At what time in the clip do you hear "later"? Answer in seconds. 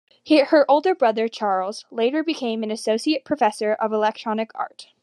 1.91-2.23